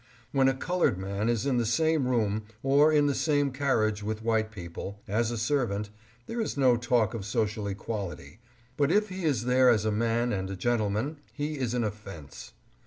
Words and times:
When 0.31 0.47
a 0.47 0.55
colored 0.55 0.97
man 0.97 1.29
is 1.29 1.45
in 1.45 1.57
the 1.57 1.63
same 1.67 2.07
room 2.07 2.45
or 2.63 2.91
in 2.91 3.05
the 3.05 3.13
same 3.13 3.51
carriage 3.51 4.01
with 4.01 4.23
white 4.23 4.49
people, 4.49 4.99
as 5.07 5.29
a 5.29 5.37
servant, 5.37 5.91
there 6.25 6.41
is 6.41 6.57
no 6.57 6.75
talk 6.75 7.13
of 7.13 7.23
social 7.23 7.67
equality, 7.67 8.39
but 8.77 8.91
if 8.91 9.09
he 9.09 9.25
is 9.25 9.45
there 9.45 9.69
as 9.69 9.85
a 9.85 9.91
man 9.91 10.33
and 10.33 10.49
a 10.49 10.55
gentleman, 10.55 11.17
he 11.33 11.59
is 11.59 11.75
an 11.75 11.83
offense. 11.83 12.53